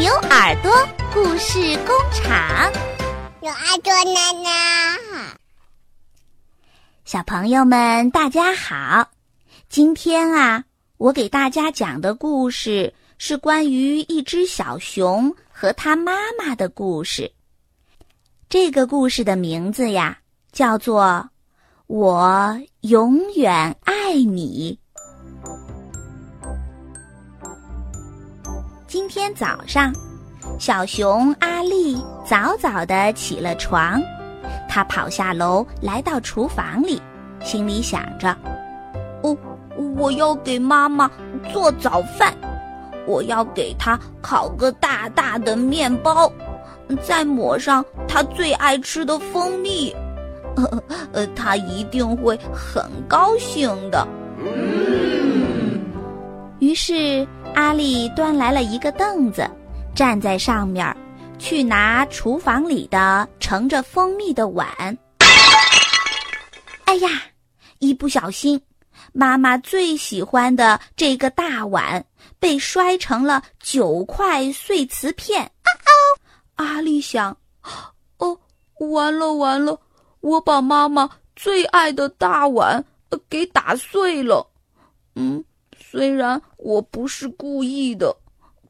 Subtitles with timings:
[0.00, 0.72] 牛耳朵
[1.12, 2.72] 故事工厂，
[3.42, 4.98] 牛耳朵奶奶，
[7.04, 9.10] 小朋友们大家好。
[9.68, 10.64] 今天啊，
[10.96, 17.30] 我给大家讲的故事是关于一只小熊和它妈妈的故事。
[18.48, 20.18] 这个故事的名字呀，
[20.50, 21.04] 叫做
[21.88, 24.78] 《我永远爱你》。
[28.90, 29.94] 今天早上，
[30.58, 31.96] 小熊阿丽
[32.26, 34.02] 早早的起了床，
[34.68, 37.00] 他跑下楼，来到厨房里，
[37.40, 38.36] 心里想着
[39.22, 39.36] ：“哦，
[39.96, 41.08] 我要给妈妈
[41.52, 42.34] 做早饭，
[43.06, 46.28] 我要给她烤个大大的面包，
[47.00, 49.94] 再抹上她最爱吃的蜂蜜，
[51.14, 54.04] 呃，她一定会很高兴的。”
[56.58, 57.24] 于是。
[57.54, 59.48] 阿丽端来了一个凳子，
[59.94, 60.96] 站在上面，
[61.38, 64.66] 去拿厨房里的盛着蜂蜜的碗。
[66.84, 67.08] 哎呀，
[67.78, 68.60] 一不小心，
[69.12, 72.04] 妈妈最喜欢的这个大碗
[72.38, 75.50] 被摔成了九块碎瓷片。
[76.56, 77.36] 阿丽想：
[78.18, 78.38] 哦，
[78.78, 79.78] 完了完了，
[80.20, 82.84] 我把妈妈最爱的大碗
[83.28, 84.46] 给打碎了。
[85.14, 85.44] 嗯。
[85.90, 88.14] 虽然我不是故意的，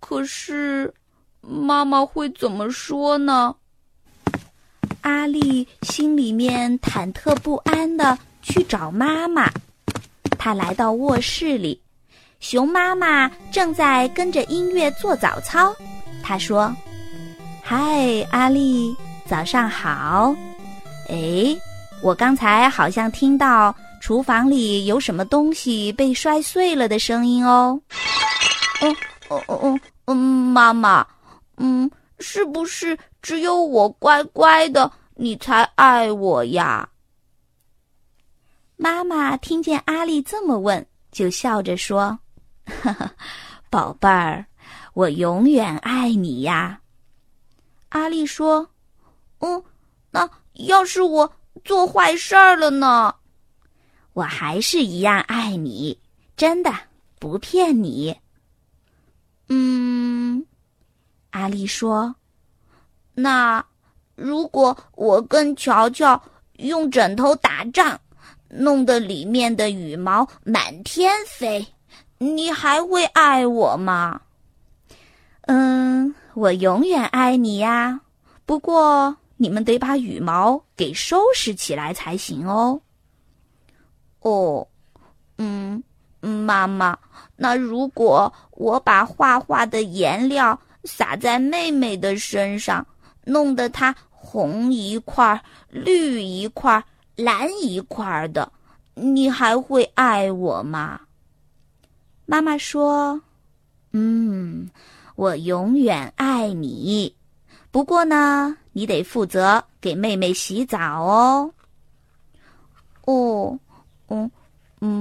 [0.00, 0.90] 可是
[1.42, 3.54] 妈妈会怎么说呢？
[5.02, 9.50] 阿丽心里面忐忑不安的去找妈妈。
[10.38, 11.78] 她来到卧室里，
[12.40, 15.76] 熊妈妈正在跟着音乐做早操。
[16.22, 16.74] 她说
[17.62, 20.34] ：“嗨，阿丽，早上好。
[21.10, 21.54] 哎，
[22.02, 27.78] 我刚才好像听到。”厨房里有什么东西被摔碎了的声音哦？
[28.80, 28.90] 嗯，
[29.28, 31.06] 哦哦哦，嗯，妈妈，
[31.58, 36.88] 嗯，是不是只有我乖乖的，你才爱我呀？
[38.76, 42.18] 妈妈听见阿丽这么问，就笑着说
[42.64, 43.12] ：“哈哈，
[43.68, 44.46] 宝贝儿，
[44.94, 46.80] 我永远爱你呀。”
[47.90, 48.66] 阿丽说
[49.40, 49.62] ：“嗯，
[50.10, 51.30] 那要是我
[51.64, 53.14] 做坏事儿了呢？”
[54.20, 55.98] 我还是一样爱你，
[56.36, 56.70] 真的
[57.18, 58.14] 不骗你。
[59.48, 60.44] 嗯，
[61.30, 62.14] 阿丽说
[63.16, 63.64] ：“那
[64.16, 66.22] 如果我跟乔乔
[66.58, 67.98] 用枕头打仗，
[68.50, 71.66] 弄得里面的羽毛满天飞，
[72.18, 74.20] 你还会爱我吗？”
[75.48, 77.98] 嗯，我永远爱你呀。
[78.44, 82.82] 不过你们得把羽毛给收拾起来才行哦。
[84.20, 84.66] 哦，
[85.38, 85.82] 嗯，
[86.20, 86.98] 妈妈，
[87.36, 92.86] 那如果我把画画的颜料洒在妹妹的身上，
[93.24, 96.84] 弄得她红一块、绿一块、
[97.16, 98.52] 蓝一块的，
[98.92, 101.00] 你还会爱我吗？
[102.26, 103.18] 妈妈说
[103.92, 104.68] ：“嗯，
[105.16, 107.16] 我永远爱你。
[107.70, 111.50] 不过呢，你得负责给妹妹洗澡。”
[113.06, 113.58] 哦。
[114.10, 114.28] 嗯，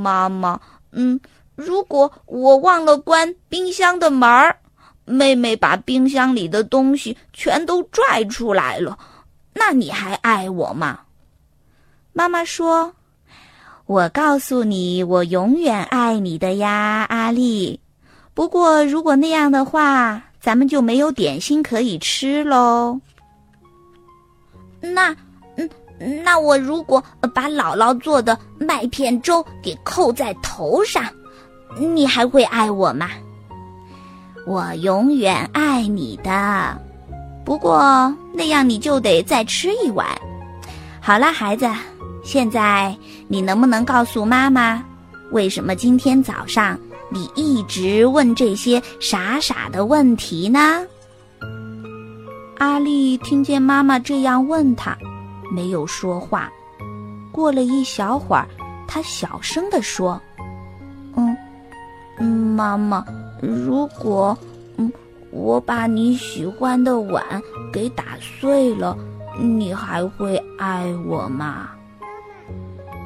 [0.00, 0.58] 妈妈，
[0.92, 1.20] 嗯，
[1.54, 4.56] 如果我忘了关冰箱的门儿，
[5.04, 8.98] 妹妹把冰箱里的东西全都拽出来了，
[9.52, 11.00] 那你还爱我吗？
[12.12, 12.92] 妈妈说
[13.86, 17.78] ：“我告诉你，我永远爱你的呀，阿丽。
[18.34, 23.00] 不过如果那样的话，咱们就没有点心可以吃喽。”
[24.80, 25.14] 那。
[26.24, 27.02] 那我如果
[27.34, 31.04] 把姥姥做的麦片粥给扣在头上，
[31.78, 33.10] 你还会爱我吗？
[34.46, 36.80] 我永远爱你的，
[37.44, 40.06] 不过那样你就得再吃一碗。
[41.00, 41.68] 好了，孩子，
[42.24, 42.96] 现在
[43.28, 44.82] 你能不能告诉妈妈，
[45.32, 46.78] 为什么今天早上
[47.10, 50.82] 你一直问这些傻傻的问题呢？
[52.58, 54.96] 阿丽听见妈妈这样问他。
[55.50, 56.50] 没有说话。
[57.32, 58.46] 过了一小会儿，
[58.86, 60.20] 他小声地说
[61.16, 61.36] ：“嗯，
[62.56, 63.04] 妈妈，
[63.40, 64.36] 如果
[64.76, 64.92] 嗯
[65.30, 67.24] 我把你喜欢的碗
[67.72, 68.96] 给打碎了，
[69.38, 71.70] 你还会爱我吗？”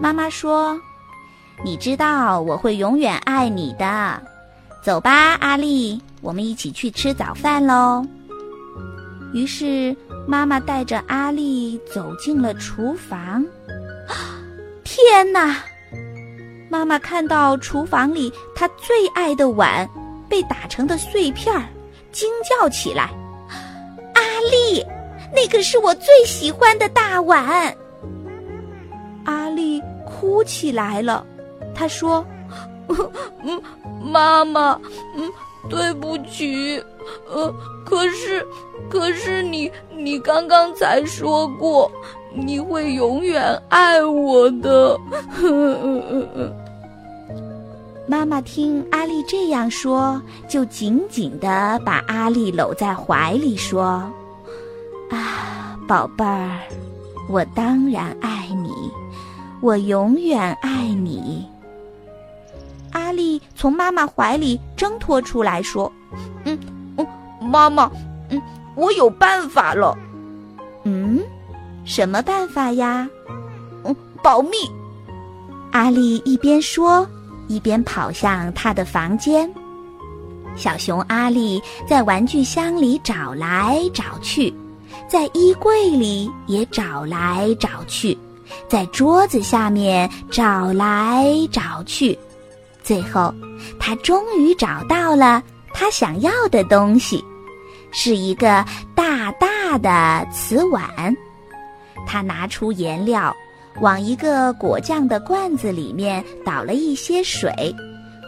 [0.00, 0.78] 妈妈说
[1.64, 4.22] ：“你知道我会永远爱你的。
[4.82, 8.04] 走吧，阿丽，我们一起去吃早饭喽。”
[9.34, 9.94] 于是。
[10.26, 13.44] 妈妈带着阿丽走进了厨房。
[14.84, 15.56] 天哪！
[16.68, 19.88] 妈妈看到厨房里她最爱的碗
[20.28, 21.62] 被打成的碎片儿，
[22.10, 23.10] 惊叫起来
[24.14, 24.84] ：“阿丽，
[25.32, 27.74] 那可是我最喜欢的大碗！”
[29.24, 31.24] 阿丽哭起来了，
[31.74, 32.24] 她说
[33.44, 33.62] ：“嗯，
[34.02, 34.80] 妈妈，
[35.16, 35.30] 嗯，
[35.68, 36.82] 对不起，
[37.28, 37.54] 呃，
[37.86, 38.44] 可是，
[38.90, 41.90] 可是你，你刚刚才说过
[42.34, 44.98] 你会永远爱我的。
[48.08, 54.02] ”妈妈听阿丽这样说，就紧紧的把阿丽搂在怀里，说
[55.10, 56.60] ：“啊，宝贝儿，
[57.28, 58.70] 我当然爱你。”
[59.62, 61.46] 我永远爱你。
[62.92, 65.90] 阿丽从妈妈怀里挣脱出来，说
[66.44, 66.75] ：“嗯，嗯，
[67.46, 67.90] 妈妈，
[68.30, 68.42] 嗯，
[68.74, 69.96] 我有办法了。
[70.84, 71.22] 嗯，
[71.84, 73.08] 什么办法呀？
[73.84, 74.56] 嗯，保密。”
[75.72, 77.06] 阿丽一边说，
[77.48, 79.50] 一边跑向她的房间。
[80.54, 84.54] 小熊阿丽在玩具箱里找来找去，
[85.06, 88.16] 在衣柜里也找来找去。
[88.68, 92.16] 在桌子下面找来找去，
[92.82, 93.34] 最后，
[93.78, 95.42] 他终于找到了
[95.74, 97.22] 他想要的东西，
[97.98, 98.62] 是一个
[98.94, 100.84] 大大的瓷碗。
[102.06, 103.34] 他拿出颜料，
[103.80, 107.74] 往一个果酱的罐子里面倒了一些水，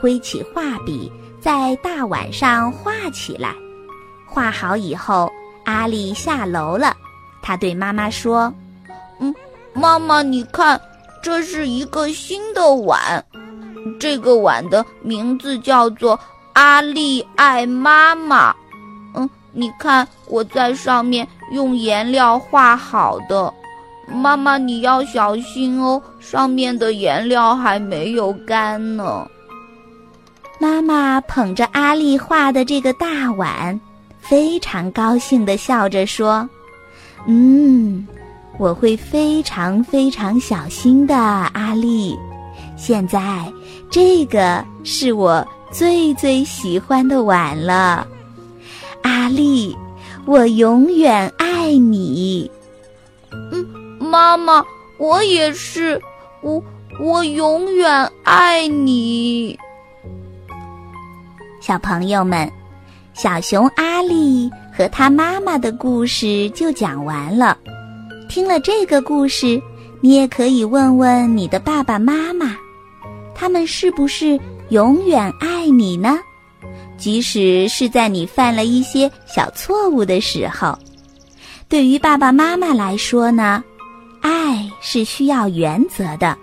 [0.00, 1.10] 挥起画笔，
[1.40, 3.54] 在大碗上画起来。
[4.26, 5.32] 画好以后，
[5.64, 6.96] 阿丽下楼了。
[7.40, 8.52] 他对妈妈说
[9.20, 9.32] ：“嗯。”
[9.74, 10.78] 妈妈，你看，
[11.22, 13.24] 这是一个新的碗，
[13.98, 16.18] 这个碗的名字叫做
[16.52, 18.54] “阿丽爱妈妈”。
[19.52, 23.52] 你看我在上面用颜料画好的，
[24.08, 29.26] 妈妈你要小心哦，上面的颜料还没有干呢。
[30.58, 33.78] 妈妈捧着阿丽画的这个大碗，
[34.20, 36.48] 非常高兴的笑着说
[37.26, 38.06] ：“嗯。”
[38.58, 42.16] 我会非常非常小心的，阿丽。
[42.76, 43.50] 现在，
[43.90, 48.06] 这个是我最最喜欢的碗了，
[49.02, 49.76] 阿丽，
[50.24, 52.50] 我永远爱你。
[53.50, 53.66] 嗯，
[53.98, 54.64] 妈妈，
[54.98, 56.00] 我也是，
[56.40, 56.62] 我
[57.00, 59.58] 我永远爱你。
[61.60, 62.50] 小朋友们，
[63.14, 67.56] 小熊阿丽和他妈妈的故事就讲完了。
[68.28, 69.60] 听了这个故事，
[70.00, 72.56] 你也可以问问你的爸爸妈妈，
[73.34, 74.38] 他们是不是
[74.70, 76.18] 永远爱你呢？
[77.02, 80.78] 即使是在你犯了一些小错误的时候，
[81.68, 83.60] 对于爸爸妈妈来说呢，
[84.20, 86.38] 爱是需要原则的，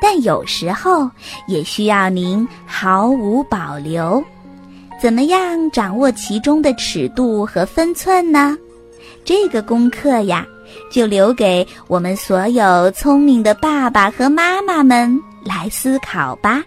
[0.00, 1.10] 但有时候
[1.46, 4.24] 也需要您毫无保留。
[4.98, 8.56] 怎么样掌握其中的尺度和分寸呢？
[9.26, 10.46] 这个功课呀。
[10.90, 16.62] 就留给我们所有聪明的爸爸和妈妈们来思考吧。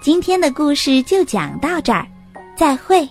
[0.00, 2.04] 今天的故事就讲到这儿，
[2.56, 3.08] 再会。